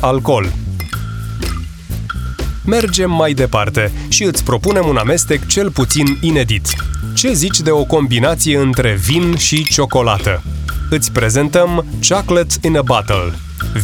alcool. 0.00 0.52
Mergem 2.64 3.10
mai 3.10 3.32
departe 3.32 3.92
și 4.08 4.24
îți 4.24 4.44
propunem 4.44 4.86
un 4.88 4.96
amestec 4.96 5.46
cel 5.46 5.70
puțin 5.70 6.18
inedit. 6.20 6.66
Ce 7.14 7.32
zici 7.32 7.60
de 7.60 7.70
o 7.70 7.84
combinație 7.84 8.58
între 8.58 8.98
vin 9.04 9.36
și 9.36 9.64
ciocolată? 9.64 10.42
Îți 10.90 11.12
prezentăm 11.12 11.84
Chocolate 12.08 12.54
in 12.62 12.76
a 12.76 12.82
Bottle, 12.82 13.32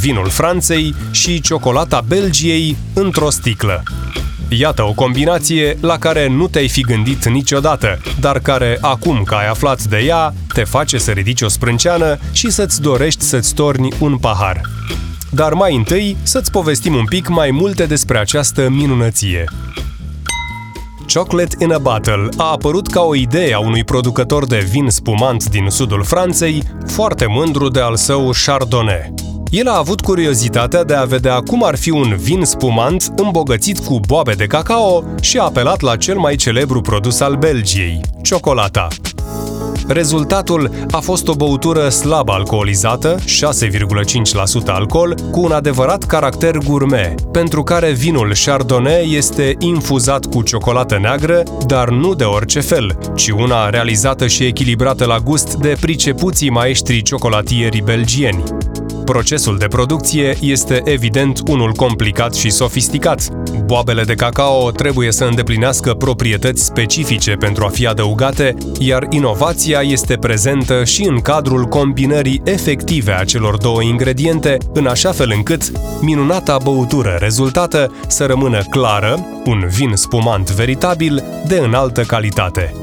vinul 0.01 0.29
Franței 0.29 0.95
și 1.11 1.41
ciocolata 1.41 2.05
Belgiei 2.09 2.77
într-o 2.95 3.31
sticlă. 3.31 3.83
Iată 4.49 4.83
o 4.83 4.93
combinație 4.93 5.77
la 5.81 5.99
care 5.99 6.29
nu 6.29 6.49
te-ai 6.49 6.69
fi 6.69 6.81
gândit 6.81 7.29
niciodată, 7.29 8.01
dar 8.21 8.39
care, 8.39 8.79
acum 8.81 9.23
că 9.23 9.35
ai 9.35 9.49
aflat 9.49 9.83
de 9.83 9.99
ea, 9.99 10.35
te 10.53 10.65
face 10.65 10.99
să 10.99 11.11
ridici 11.11 11.43
o 11.43 11.49
sprânceană 11.49 12.19
și 12.33 12.51
să-ți 12.51 12.81
dorești 12.81 13.23
să-ți 13.23 13.55
torni 13.55 13.93
un 13.99 14.19
pahar. 14.19 14.61
Dar 15.31 15.53
mai 15.53 15.77
întâi 15.77 16.17
să-ți 16.23 16.51
povestim 16.51 16.95
un 16.95 17.05
pic 17.05 17.29
mai 17.29 17.51
multe 17.51 17.87
despre 17.87 18.19
această 18.19 18.69
minunăție. 18.69 19.45
Chocolate 21.15 21.57
in 21.59 21.73
a 21.73 21.79
Bottle 21.79 22.29
a 22.37 22.51
apărut 22.51 22.87
ca 22.87 23.01
o 23.01 23.15
idee 23.15 23.55
a 23.55 23.59
unui 23.59 23.85
producător 23.85 24.47
de 24.47 24.67
vin 24.71 24.89
spumant 24.89 25.49
din 25.49 25.67
sudul 25.69 26.05
Franței, 26.05 26.63
foarte 26.87 27.27
mândru 27.27 27.69
de 27.69 27.81
al 27.81 27.97
său 27.97 28.31
Chardonnay. 28.45 29.15
El 29.51 29.69
a 29.69 29.77
avut 29.77 30.01
curiozitatea 30.01 30.85
de 30.85 30.95
a 30.95 31.05
vedea 31.05 31.41
cum 31.41 31.65
ar 31.65 31.77
fi 31.77 31.91
un 31.91 32.17
vin 32.17 32.45
spumant 32.45 33.13
îmbogățit 33.17 33.79
cu 33.79 34.01
boabe 34.07 34.33
de 34.33 34.47
cacao 34.47 35.05
și 35.21 35.39
a 35.39 35.43
apelat 35.43 35.81
la 35.81 35.97
cel 35.97 36.17
mai 36.17 36.37
celebru 36.37 36.81
produs 36.81 37.21
al 37.21 37.37
Belgiei, 37.37 38.01
ciocolata. 38.23 38.89
Rezultatul 39.89 40.71
a 40.91 40.99
fost 40.99 41.29
o 41.29 41.35
băutură 41.35 41.89
slab 41.89 42.29
alcoolizată, 42.29 43.15
6,5% 43.15 44.67
alcool, 44.67 45.15
cu 45.31 45.41
un 45.41 45.53
adevărat 45.53 46.05
caracter 46.05 46.59
gourmet, 46.59 47.21
pentru 47.21 47.63
care 47.63 47.91
vinul 47.91 48.33
Chardonnay 48.45 49.13
este 49.13 49.57
infuzat 49.59 50.27
cu 50.27 50.43
ciocolată 50.43 50.99
neagră, 50.99 51.43
dar 51.67 51.89
nu 51.89 52.15
de 52.15 52.25
orice 52.25 52.61
fel, 52.61 52.99
ci 53.15 53.29
una 53.29 53.71
realizată 53.71 54.27
și 54.27 54.45
echilibrată 54.45 55.05
la 55.05 55.19
gust 55.19 55.55
de 55.55 55.77
pricepuții 55.81 56.51
maestri 56.51 57.03
ciocolatierii 57.03 57.83
belgieni. 57.83 58.43
Procesul 59.09 59.59
de 59.59 59.67
producție 59.67 60.37
este 60.41 60.83
evident 60.85 61.41
unul 61.49 61.73
complicat 61.73 62.35
și 62.35 62.51
sofisticat. 62.51 63.29
Boabele 63.65 64.03
de 64.03 64.15
cacao 64.15 64.71
trebuie 64.71 65.13
să 65.13 65.25
îndeplinească 65.25 65.95
proprietăți 65.95 66.65
specifice 66.65 67.33
pentru 67.33 67.65
a 67.65 67.69
fi 67.69 67.87
adăugate, 67.87 68.55
iar 68.79 69.07
inovația 69.11 69.81
este 69.81 70.17
prezentă 70.17 70.85
și 70.85 71.05
în 71.05 71.21
cadrul 71.21 71.65
combinării 71.65 72.41
efective 72.45 73.13
a 73.13 73.25
celor 73.25 73.57
două 73.57 73.83
ingrediente, 73.83 74.57
în 74.73 74.87
așa 74.87 75.13
fel 75.13 75.33
încât 75.37 75.73
minunata 76.01 76.59
băutură 76.63 77.17
rezultată 77.21 77.93
să 78.09 78.25
rămână 78.25 78.63
clară, 78.71 79.27
un 79.45 79.65
vin 79.69 79.93
spumant 79.95 80.51
veritabil 80.51 81.25
de 81.47 81.59
înaltă 81.59 82.03
calitate. 82.03 82.75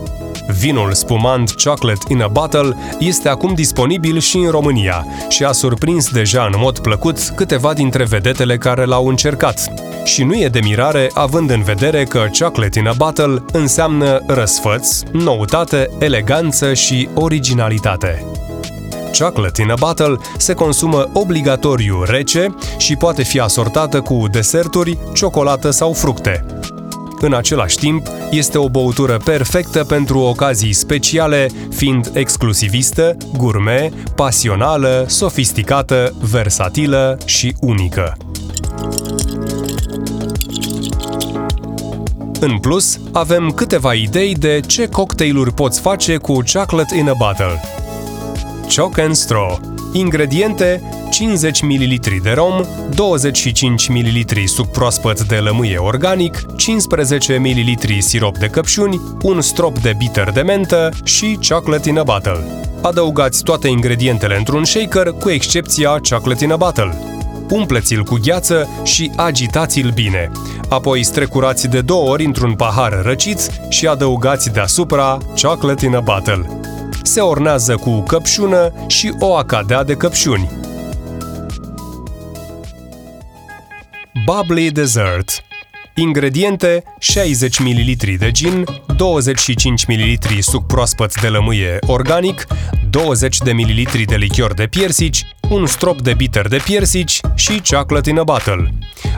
Vinul 0.48 0.94
spumant 0.94 1.54
Chocolate 1.64 2.06
in 2.08 2.22
a 2.22 2.28
Bottle 2.28 2.78
este 3.00 3.30
acum 3.30 3.54
disponibil 3.54 4.20
și 4.20 4.38
în 4.38 4.50
România 4.50 5.06
și 5.30 5.44
a 5.44 5.52
surprins 5.52 6.10
deja 6.10 6.50
în 6.52 6.54
mod 6.58 6.80
plăcut 6.80 7.20
câteva 7.36 7.74
dintre 7.74 8.04
vedetele 8.04 8.58
care 8.58 8.86
l-au 8.86 9.08
încercat. 9.08 9.74
Și 10.04 10.24
nu 10.24 10.36
e 10.36 10.48
de 10.48 10.60
mirare 10.64 11.10
având 11.14 11.50
în 11.50 11.64
vedere 11.64 12.04
că 12.04 12.26
Chocolate 12.40 12.80
in 12.80 12.88
a 12.88 12.94
Bottle 12.94 13.44
înseamnă 13.52 14.24
răsfăț, 14.28 15.02
noutate, 15.12 15.90
eleganță 16.00 16.74
și 16.74 17.10
originalitate. 17.14 18.26
Chocolate 19.20 19.62
in 19.62 19.72
a 19.72 19.76
Bottle 19.80 20.18
se 20.38 20.54
consumă 20.54 21.10
obligatoriu 21.14 22.04
rece 22.04 22.56
și 22.78 22.96
poate 22.96 23.24
fi 23.24 23.40
asortată 23.40 24.02
cu 24.02 24.26
deserturi, 24.32 24.98
ciocolată 25.14 25.70
sau 25.70 25.94
fructe. 25.94 26.46
În 27.20 27.34
același 27.34 27.78
timp, 27.78 28.08
este 28.32 28.58
o 28.58 28.70
băutură 28.70 29.18
perfectă 29.24 29.84
pentru 29.84 30.20
ocazii 30.20 30.74
speciale, 30.74 31.50
fiind 31.70 32.12
exclusivistă, 32.14 33.18
gourmet, 33.38 33.94
pasională, 34.16 35.06
sofisticată, 35.08 36.14
versatilă 36.32 37.18
și 37.26 37.56
unică. 37.60 38.18
În 42.40 42.58
plus, 42.58 43.00
avem 43.12 43.52
câteva 43.52 43.94
idei 43.94 44.36
de 44.36 44.60
ce 44.68 44.90
cocktailuri 44.90 45.54
poți 45.54 45.80
face 45.82 46.18
cu 46.18 46.44
Chocolate 46.54 46.98
in 46.98 47.10
a 47.10 47.14
Bottle. 47.18 47.62
Choc 48.76 48.98
and 48.98 49.16
Straw 49.16 49.75
Ingrediente 49.98 50.82
50 51.10 51.62
ml 51.62 52.20
de 52.22 52.32
rom, 52.32 52.62
25 52.96 53.88
ml 53.88 54.46
suc 54.46 54.72
proaspăt 54.72 55.24
de 55.24 55.36
lămâie 55.36 55.78
organic, 55.78 56.56
15 56.56 57.38
ml 57.38 58.00
sirop 58.00 58.38
de 58.38 58.48
căpșuni, 58.48 59.02
un 59.22 59.42
strop 59.42 59.80
de 59.80 59.94
bitter 59.98 60.32
de 60.32 60.42
mentă 60.42 60.90
și 61.04 61.40
chocolate 61.50 61.90
in 61.90 61.98
a 61.98 62.04
bottle. 62.04 62.44
Adăugați 62.82 63.44
toate 63.44 63.68
ingredientele 63.68 64.38
într-un 64.38 64.64
shaker, 64.64 65.08
cu 65.08 65.30
excepția 65.30 66.00
chocolate 66.10 66.44
in 66.44 66.52
a 66.52 66.56
bottle. 66.56 66.94
Umpleți-l 67.50 68.04
cu 68.04 68.20
gheață 68.24 68.70
și 68.84 69.12
agitați-l 69.16 69.92
bine. 69.94 70.32
Apoi 70.70 71.04
strecurați 71.04 71.68
de 71.68 71.82
două 71.82 72.10
ori 72.10 72.26
într-un 72.26 72.54
pahar 72.54 73.02
răcit 73.04 73.52
și 73.70 73.88
adăugați 73.88 74.52
deasupra 74.52 75.18
chocolate 75.42 75.86
in 75.86 75.96
a 75.96 76.00
bottle. 76.00 76.46
Se 77.06 77.20
ornează 77.22 77.76
cu 77.76 78.00
căpșună 78.00 78.74
și 78.88 79.14
o 79.20 79.36
acadea 79.36 79.84
de 79.84 79.94
căpșuni. 79.94 80.50
Bubbly 84.26 84.72
Dessert 84.72 85.44
Ingrediente 85.96 86.84
60 87.12 87.60
ml 87.60 88.18
de 88.18 88.32
gin, 88.32 88.66
25 88.96 89.86
ml 89.86 90.40
suc 90.40 90.66
proaspăt 90.66 91.22
de 91.22 91.28
lămâie 91.28 91.78
organic, 91.88 92.48
20 92.90 93.38
de 93.38 93.52
ml 93.52 94.06
de 94.06 94.16
lichior 94.16 94.54
de 94.54 94.68
piersici, 94.68 95.26
un 95.50 95.66
strop 95.66 96.02
de 96.02 96.14
bitter 96.14 96.48
de 96.48 96.62
piersici 96.64 97.20
și 97.36 97.62
chocolate 97.70 98.10
in 98.10 98.18
a 98.18 98.24
bottle. 98.24 98.74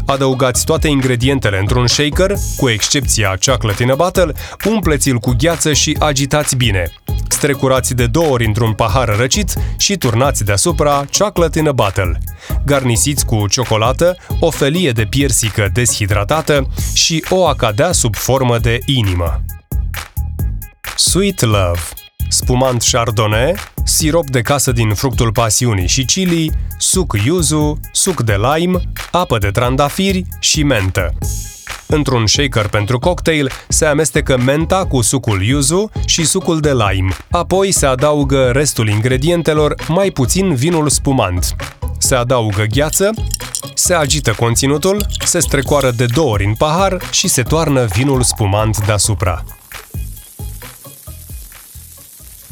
Adăugați 0.06 0.66
toate 0.66 0.88
ingredientele 0.88 1.60
într-un 1.60 1.88
shaker, 1.88 2.34
cu 2.58 2.70
excepția 2.70 3.38
chocolate 3.46 3.84
in 3.84 3.92
a 3.92 3.96
bottle, 3.96 4.34
umpleți-l 4.66 5.18
cu 5.18 5.36
gheață 5.38 5.74
și 5.74 5.98
agitați 6.00 6.56
bine. 6.56 6.92
strecurați 7.30 7.94
de 7.94 8.06
două 8.06 8.28
ori 8.28 8.46
într-un 8.46 8.74
pahar 8.74 9.16
răcit 9.18 9.54
și 9.78 9.98
turnați 9.98 10.44
deasupra 10.44 11.06
chocolate 11.18 11.60
in 11.60 11.68
a 11.68 11.72
bottle. 11.72 12.18
Garnisiți 12.66 13.26
cu 13.26 13.48
ciocolată, 13.48 14.18
o 14.40 14.50
felie 14.50 14.92
de 14.92 15.06
piersică 15.10 15.70
deshidratată 15.74 16.68
și 16.94 17.26
o 17.30 17.46
acadea 17.78 17.96
sub 17.96 18.16
formă 18.16 18.58
de 18.58 18.80
inimă. 18.86 19.44
Sweet 20.96 21.42
Love 21.42 21.80
spumant 22.30 22.84
chardonnay, 22.92 23.54
sirop 23.84 24.30
de 24.30 24.42
casă 24.42 24.72
din 24.72 24.94
fructul 24.94 25.32
pasiunii 25.32 25.88
și 25.88 26.06
chili, 26.06 26.52
suc 26.78 27.16
yuzu, 27.26 27.80
suc 27.92 28.22
de 28.22 28.36
lime, 28.36 28.80
apă 29.12 29.38
de 29.38 29.48
trandafiri 29.52 30.26
și 30.40 30.64
mentă. 30.64 31.14
Într-un 31.88 32.28
shaker 32.28 32.68
pentru 32.68 33.00
cocktail 33.00 33.52
se 33.68 33.86
amestecă 33.86 34.38
menta 34.38 34.86
cu 34.86 35.02
sucul 35.02 35.44
yuzu 35.44 35.90
și 36.06 36.26
sucul 36.26 36.60
de 36.60 36.72
lime. 36.72 37.16
Apoi 37.32 37.72
se 37.72 37.86
adaugă 37.86 38.52
restul 38.52 38.90
ingredientelor, 38.90 39.76
mai 39.88 40.10
puțin 40.10 40.56
vinul 40.56 40.90
spumant. 40.90 41.56
Se 42.08 42.16
adaugă 42.16 42.64
gheață, 42.64 43.14
se 43.74 43.94
agită 43.94 44.34
conținutul, 44.34 45.06
se 45.26 45.40
strecoară 45.40 45.92
de 45.92 46.06
două 46.06 46.32
ori 46.32 46.46
în 46.46 46.54
pahar 46.54 47.02
și 47.12 47.28
se 47.28 47.44
toarnă 47.44 47.86
vinul 47.86 48.22
spumant 48.22 48.86
deasupra. 48.86 49.44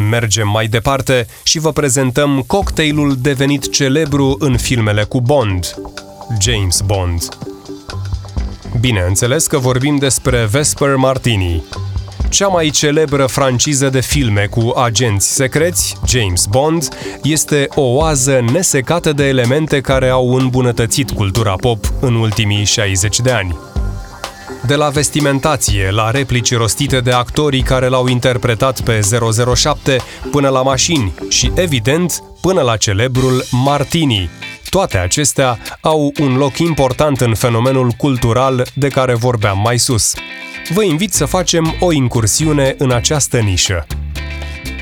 Mergem 0.10 0.48
mai 0.48 0.68
departe 0.68 1.28
și 1.44 1.60
vă 1.60 1.72
prezentăm 1.72 2.44
cocktailul 2.48 3.16
devenit 3.18 3.72
celebru 3.72 4.36
în 4.40 4.58
filmele 4.58 5.04
cu 5.04 5.22
Bond, 5.22 5.76
James 6.42 6.82
Bond. 6.82 7.38
Bineînțeles 8.80 9.48
că 9.48 9.58
vorbim 9.58 9.96
despre 9.96 10.46
Vesper 10.46 10.96
Martini, 10.96 11.64
cea 12.36 12.48
mai 12.48 12.70
celebră 12.70 13.26
franciză 13.26 13.90
de 13.90 14.02
filme 14.02 14.48
cu 14.50 14.74
agenți 14.76 15.34
secreți, 15.34 15.96
James 16.08 16.46
Bond, 16.46 16.88
este 17.24 17.68
o 17.76 17.82
oază 17.82 18.46
nesecată 18.52 19.14
de 19.14 19.28
elemente 19.28 19.82
care 19.82 20.10
au 20.10 20.34
îmbunătățit 20.34 21.12
cultura 21.12 21.54
pop 21.56 21.94
în 22.00 22.16
ultimii 22.16 22.64
60 22.64 23.20
de 23.20 23.32
ani. 23.32 23.58
De 24.66 24.76
la 24.76 24.90
vestimentație, 24.90 25.92
la 25.92 26.12
replici 26.12 26.56
rostite 26.56 27.00
de 27.00 27.12
actorii 27.12 27.62
care 27.62 27.88
l-au 27.88 28.08
interpretat 28.08 28.82
pe 28.82 29.00
007, 29.56 29.98
până 30.32 30.50
la 30.50 30.62
mașini 30.62 31.14
și, 31.30 31.52
evident, 31.54 32.24
până 32.42 32.62
la 32.62 32.78
celebrul 32.78 33.44
Martini. 33.52 34.30
Toate 34.76 34.98
acestea 34.98 35.60
au 35.82 36.14
un 36.20 36.38
loc 36.38 36.58
important 36.58 37.22
în 37.22 37.36
fenomenul 37.36 37.90
cultural 37.90 38.68
de 38.74 38.88
care 38.88 39.14
vorbeam 39.14 39.60
mai 39.64 39.78
sus. 39.78 40.14
Vă 40.74 40.84
invit 40.84 41.14
să 41.14 41.26
facem 41.26 41.76
o 41.80 41.92
incursiune 41.92 42.76
în 42.78 42.92
această 42.92 43.40
nișă. 43.40 43.88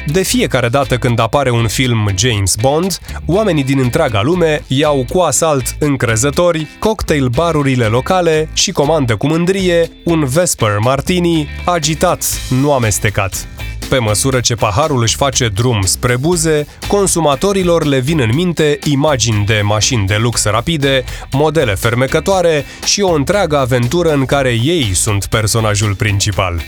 De 0.08 0.24
fiecare 0.24 0.68
dată 0.70 0.98
când 0.98 1.20
apare 1.20 1.50
un 1.50 1.68
film 1.68 2.10
James 2.16 2.56
Bond, 2.56 2.98
oamenii 3.26 3.64
din 3.64 3.80
întreaga 3.80 4.22
lume 4.22 4.64
iau 4.68 5.06
cu 5.10 5.20
asalt 5.20 5.76
încrezători 5.80 6.68
cocktail 6.80 7.28
barurile 7.28 7.86
locale 7.86 8.50
și 8.54 8.72
comandă 8.72 9.16
cu 9.16 9.28
mândrie 9.28 9.90
un 10.04 10.26
Vesper 10.26 10.78
Martini 10.80 11.48
agitat, 11.66 12.26
nu 12.62 12.74
amestecat. 12.74 13.48
Pe 13.94 14.00
măsură 14.00 14.40
ce 14.40 14.56
paharul 14.56 15.02
își 15.02 15.16
face 15.16 15.48
drum 15.48 15.82
spre 15.82 16.18
buze, 16.18 16.68
consumatorilor 16.88 17.86
le 17.86 18.00
vin 18.00 18.20
în 18.20 18.30
minte 18.34 18.80
imagini 18.84 19.46
de 19.46 19.62
mașini 19.64 20.06
de 20.06 20.16
lux 20.16 20.44
rapide, 20.44 21.04
modele 21.32 21.76
fermecătoare 21.76 22.66
și 22.86 23.02
o 23.02 23.14
întreagă 23.14 23.58
aventură 23.58 24.14
în 24.14 24.26
care 24.26 24.50
ei 24.50 24.94
sunt 24.94 25.26
personajul 25.26 25.96
principal 25.96 26.62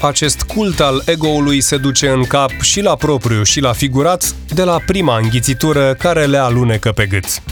acest 0.00 0.42
cult 0.42 0.80
al 0.80 1.02
ego-ului 1.06 1.60
se 1.60 1.76
duce 1.76 2.08
în 2.08 2.24
cap 2.24 2.50
și 2.60 2.80
la 2.80 2.94
propriu 2.96 3.42
și 3.42 3.60
la 3.60 3.72
figurat 3.72 4.34
de 4.48 4.62
la 4.62 4.78
prima 4.86 5.18
înghițitură 5.18 5.94
care 5.98 6.24
le 6.24 6.36
alunecă 6.36 6.92
pe 6.92 7.06
gât. 7.06 7.42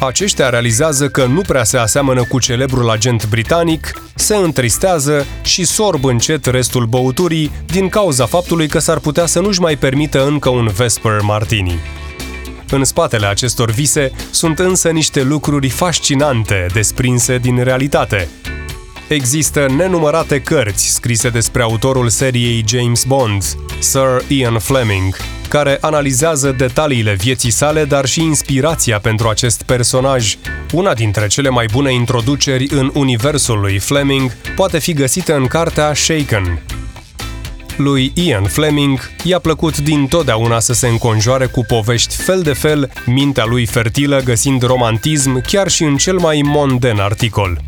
Aceștia 0.00 0.48
realizează 0.48 1.08
că 1.08 1.24
nu 1.24 1.40
prea 1.40 1.64
se 1.64 1.76
aseamănă 1.78 2.24
cu 2.24 2.38
celebrul 2.38 2.90
agent 2.90 3.28
britanic, 3.28 4.02
se 4.14 4.36
întristează 4.36 5.26
și 5.42 5.64
sorb 5.64 6.04
încet 6.04 6.44
restul 6.46 6.86
băuturii 6.86 7.50
din 7.66 7.88
cauza 7.88 8.26
faptului 8.26 8.68
că 8.68 8.78
s-ar 8.78 8.98
putea 8.98 9.26
să 9.26 9.40
nu-și 9.40 9.60
mai 9.60 9.76
permită 9.76 10.26
încă 10.26 10.48
un 10.48 10.66
Vesper 10.66 11.20
Martini. 11.22 11.78
În 12.70 12.84
spatele 12.84 13.26
acestor 13.26 13.70
vise 13.70 14.12
sunt 14.30 14.58
însă 14.58 14.88
niște 14.88 15.22
lucruri 15.22 15.68
fascinante 15.68 16.66
desprinse 16.72 17.38
din 17.38 17.62
realitate– 17.62 18.28
Există 19.10 19.66
nenumărate 19.76 20.40
cărți 20.40 20.92
scrise 20.92 21.28
despre 21.28 21.62
autorul 21.62 22.08
seriei 22.08 22.64
James 22.68 23.04
Bond, 23.04 23.42
Sir 23.78 24.24
Ian 24.28 24.58
Fleming, 24.58 25.16
care 25.50 25.78
analizează 25.80 26.52
detaliile 26.52 27.14
vieții 27.14 27.50
sale, 27.50 27.84
dar 27.84 28.06
și 28.06 28.22
inspirația 28.22 28.98
pentru 28.98 29.28
acest 29.28 29.62
personaj. 29.62 30.36
Una 30.72 30.94
dintre 30.94 31.26
cele 31.26 31.48
mai 31.48 31.66
bune 31.72 31.92
introduceri 31.92 32.66
în 32.70 32.90
universul 32.94 33.60
lui 33.60 33.78
Fleming 33.78 34.32
poate 34.56 34.78
fi 34.78 34.92
găsită 34.92 35.34
în 35.34 35.46
cartea 35.46 35.94
Shaken. 35.94 36.62
Lui 37.76 38.12
Ian 38.14 38.44
Fleming 38.44 38.98
i-a 39.24 39.38
plăcut 39.38 39.78
din 39.78 40.06
totdeauna 40.06 40.60
să 40.60 40.72
se 40.72 40.88
înconjoare 40.88 41.46
cu 41.46 41.64
povești 41.64 42.14
fel 42.14 42.42
de 42.42 42.52
fel, 42.52 42.92
mintea 43.06 43.44
lui 43.44 43.66
fertilă 43.66 44.20
găsind 44.24 44.62
romantism 44.62 45.40
chiar 45.40 45.68
și 45.68 45.82
în 45.82 45.96
cel 45.96 46.18
mai 46.18 46.40
monden 46.44 46.98
articol 46.98 47.60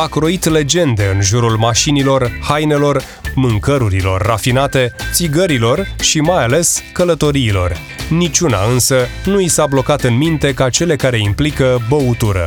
a 0.00 0.06
croit 0.06 0.44
legende 0.44 1.10
în 1.14 1.22
jurul 1.22 1.56
mașinilor, 1.56 2.38
hainelor, 2.42 3.02
mâncărurilor 3.34 4.22
rafinate, 4.22 4.94
țigărilor 5.12 5.94
și 6.00 6.20
mai 6.20 6.44
ales 6.44 6.82
călătoriilor. 6.92 7.76
Niciuna 8.08 8.58
însă 8.72 9.06
nu 9.24 9.40
i 9.40 9.48
s-a 9.48 9.66
blocat 9.66 10.02
în 10.02 10.16
minte 10.16 10.52
ca 10.54 10.70
cele 10.70 10.96
care 10.96 11.18
implică 11.18 11.78
băutură. 11.88 12.46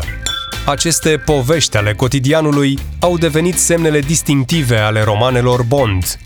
Aceste 0.66 1.22
povești 1.26 1.78
ale 1.78 1.94
cotidianului 1.94 2.80
au 3.00 3.18
devenit 3.18 3.58
semnele 3.58 4.00
distinctive 4.00 4.78
ale 4.78 5.04
romanelor 5.04 5.64
Bond. 5.64 6.18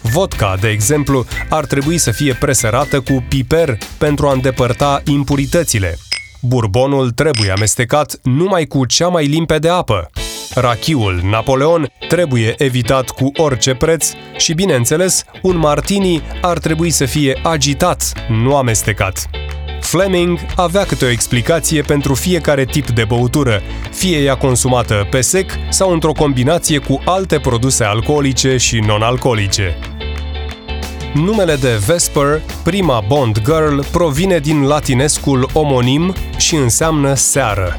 Vodka, 0.00 0.56
de 0.60 0.68
exemplu, 0.68 1.26
ar 1.48 1.64
trebui 1.64 1.98
să 1.98 2.10
fie 2.10 2.34
presărată 2.34 3.00
cu 3.00 3.24
piper 3.28 3.78
pentru 3.98 4.28
a 4.28 4.32
îndepărta 4.32 5.02
impuritățile. 5.04 5.98
Burbonul 6.40 7.10
trebuie 7.10 7.50
amestecat 7.50 8.18
numai 8.22 8.64
cu 8.64 8.86
cea 8.86 9.08
mai 9.08 9.26
limpede 9.26 9.68
apă. 9.68 10.10
Rachiul 10.54 11.20
Napoleon 11.22 11.92
trebuie 12.08 12.54
evitat 12.58 13.10
cu 13.10 13.32
orice 13.36 13.74
preț 13.74 14.10
și, 14.36 14.52
bineînțeles, 14.52 15.24
un 15.42 15.56
martini 15.56 16.22
ar 16.42 16.58
trebui 16.58 16.90
să 16.90 17.04
fie 17.04 17.38
agitat, 17.42 18.12
nu 18.28 18.56
amestecat. 18.56 19.30
Fleming 19.80 20.38
avea 20.56 20.84
câte 20.84 21.04
o 21.04 21.08
explicație 21.08 21.82
pentru 21.82 22.14
fiecare 22.14 22.64
tip 22.64 22.90
de 22.90 23.04
băutură, 23.04 23.60
fie 23.92 24.18
ea 24.18 24.34
consumată 24.34 25.06
pe 25.10 25.20
sec 25.20 25.50
sau 25.70 25.92
într-o 25.92 26.12
combinație 26.12 26.78
cu 26.78 27.00
alte 27.04 27.38
produse 27.38 27.84
alcoolice 27.84 28.56
și 28.56 28.78
non-alcoolice. 28.78 29.76
Numele 31.14 31.54
de 31.54 31.80
Vesper, 31.86 32.40
prima 32.64 33.04
Bond 33.08 33.40
Girl, 33.44 33.78
provine 33.90 34.38
din 34.38 34.62
latinescul 34.62 35.48
omonim 35.52 36.14
și 36.36 36.54
înseamnă 36.54 37.14
seară. 37.14 37.78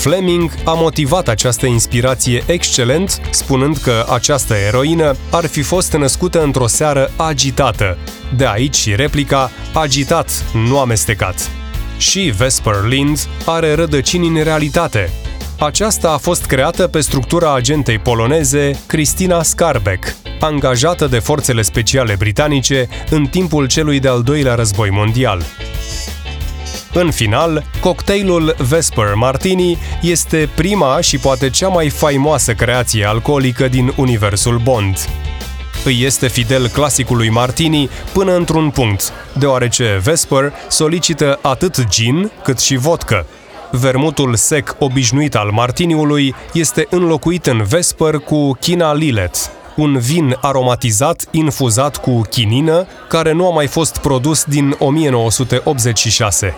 Fleming 0.00 0.50
a 0.64 0.72
motivat 0.72 1.28
această 1.28 1.66
inspirație 1.66 2.42
excelent, 2.46 3.20
spunând 3.30 3.76
că 3.76 4.06
această 4.12 4.54
eroină 4.54 5.16
ar 5.30 5.46
fi 5.46 5.62
fost 5.62 5.92
născută 5.92 6.42
într-o 6.42 6.66
seară 6.66 7.10
agitată. 7.16 7.98
De 8.36 8.46
aici 8.46 8.74
și 8.74 8.94
replica 8.94 9.50
agitat, 9.72 10.44
nu 10.52 10.78
amestecat. 10.78 11.50
Și 11.98 12.32
Vesper 12.36 12.74
Lind 12.88 13.18
are 13.46 13.74
rădăcini 13.74 14.26
în 14.26 14.42
realitate. 14.42 15.10
Aceasta 15.58 16.10
a 16.10 16.16
fost 16.16 16.44
creată 16.44 16.86
pe 16.86 17.00
structura 17.00 17.54
agentei 17.54 17.98
poloneze 17.98 18.78
Cristina 18.86 19.42
Skarbek, 19.42 20.14
angajată 20.40 21.06
de 21.06 21.18
forțele 21.18 21.62
speciale 21.62 22.14
britanice 22.18 22.88
în 23.10 23.26
timpul 23.26 23.66
celui 23.66 24.00
de-al 24.00 24.22
doilea 24.22 24.54
război 24.54 24.90
mondial. 24.90 25.42
În 26.92 27.10
final, 27.10 27.64
cocktailul 27.80 28.54
Vesper 28.68 29.14
Martini 29.14 29.78
este 30.02 30.48
prima 30.54 31.00
și 31.00 31.18
poate 31.18 31.50
cea 31.50 31.68
mai 31.68 31.88
faimoasă 31.88 32.52
creație 32.52 33.04
alcoolică 33.04 33.68
din 33.68 33.92
universul 33.96 34.60
Bond. 34.62 34.96
Îi 35.84 36.02
este 36.02 36.28
fidel 36.28 36.68
clasicului 36.68 37.28
Martini 37.28 37.90
până 38.12 38.34
într-un 38.34 38.70
punct, 38.70 39.12
deoarece 39.32 40.00
Vesper 40.02 40.52
solicită 40.68 41.38
atât 41.42 41.88
gin 41.88 42.30
cât 42.42 42.58
și 42.58 42.76
vodka. 42.76 43.26
Vermutul 43.70 44.34
sec 44.34 44.76
obișnuit 44.78 45.34
al 45.34 45.50
martiniului 45.50 46.34
este 46.52 46.86
înlocuit 46.90 47.46
în 47.46 47.62
Vesper 47.62 48.14
cu 48.14 48.52
China 48.60 48.94
Lilet, 48.94 49.50
un 49.76 49.98
vin 49.98 50.36
aromatizat 50.40 51.24
infuzat 51.30 51.96
cu 51.96 52.20
chinină, 52.30 52.86
care 53.08 53.32
nu 53.32 53.46
a 53.46 53.50
mai 53.54 53.66
fost 53.66 53.98
produs 53.98 54.44
din 54.44 54.76
1986. 54.78 56.54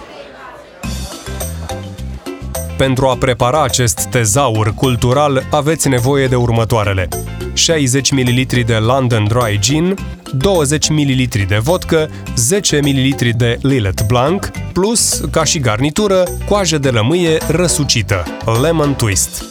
Pentru 2.77 3.07
a 3.07 3.17
prepara 3.17 3.63
acest 3.63 4.05
tezaur 4.11 4.75
cultural 4.75 5.47
aveți 5.51 5.89
nevoie 5.89 6.27
de 6.27 6.35
următoarele. 6.35 7.09
60 7.53 8.11
ml 8.11 8.45
de 8.67 8.75
London 8.75 9.25
Dry 9.29 9.59
Gin, 9.59 9.95
20 10.33 10.89
ml 10.89 11.29
de 11.49 11.59
vodcă, 11.63 12.11
10 12.37 12.81
ml 12.83 13.33
de 13.37 13.59
Lillet 13.63 14.07
Blanc, 14.07 14.51
plus, 14.73 15.21
ca 15.31 15.45
și 15.45 15.59
garnitură, 15.59 16.25
coajă 16.49 16.79
de 16.79 16.91
lămâie 16.91 17.39
răsucită, 17.49 18.25
lemon 18.63 18.95
twist. 18.95 19.45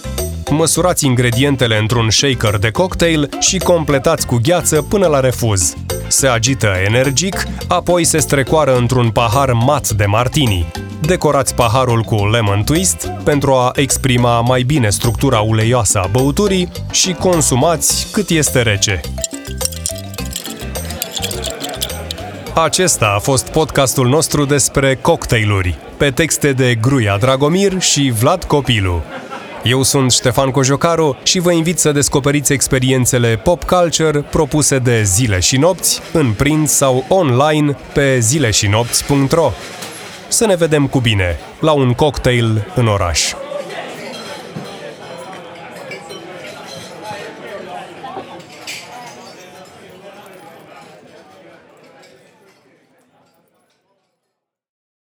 Măsurați 0.49 1.05
ingredientele 1.05 1.77
într-un 1.77 2.09
shaker 2.09 2.57
de 2.57 2.69
cocktail 2.69 3.29
și 3.39 3.57
completați 3.57 4.25
cu 4.25 4.39
gheață 4.43 4.81
până 4.81 5.07
la 5.07 5.19
refuz. 5.19 5.73
Se 6.07 6.27
agită 6.27 6.67
energic, 6.85 7.43
apoi 7.67 8.03
se 8.03 8.17
strecoară 8.17 8.77
într-un 8.77 9.09
pahar 9.09 9.53
mat 9.53 9.89
de 9.89 10.05
martini. 10.05 10.71
Decorați 11.01 11.55
paharul 11.55 12.01
cu 12.01 12.25
lemon 12.25 12.63
twist 12.63 13.11
pentru 13.23 13.53
a 13.53 13.71
exprima 13.75 14.41
mai 14.41 14.61
bine 14.61 14.89
structura 14.89 15.39
uleioasă 15.39 15.99
a 15.99 16.07
băuturii 16.07 16.71
și 16.91 17.11
consumați 17.11 18.07
cât 18.11 18.29
este 18.29 18.61
rece. 18.61 18.99
Acesta 22.53 23.13
a 23.15 23.19
fost 23.19 23.49
podcastul 23.49 24.07
nostru 24.07 24.45
despre 24.45 24.95
cocktailuri, 24.95 25.77
pe 25.97 26.11
texte 26.11 26.51
de 26.51 26.75
Gruia 26.75 27.17
Dragomir 27.17 27.81
și 27.81 28.13
Vlad 28.19 28.43
Copilu. 28.43 29.01
Eu 29.63 29.83
sunt 29.83 30.11
Ștefan 30.11 30.51
Cojocaru 30.51 31.17
și 31.23 31.39
vă 31.39 31.51
invit 31.51 31.79
să 31.79 31.91
descoperiți 31.91 32.53
experiențele 32.53 33.35
pop 33.43 33.63
culture 33.63 34.19
propuse 34.19 34.77
de 34.77 35.03
Zile 35.03 35.39
și 35.39 35.57
Nopți 35.57 36.01
în 36.13 36.33
print 36.33 36.69
sau 36.69 37.05
online 37.07 37.77
pe 37.93 38.19
zileșinopți.ro. 38.19 39.51
Să 40.31 40.45
ne 40.45 40.55
vedem 40.55 40.87
cu 40.87 40.99
bine 40.99 41.39
la 41.59 41.71
un 41.71 41.93
cocktail 41.93 42.71
în 42.75 42.87
oraș. 42.87 43.33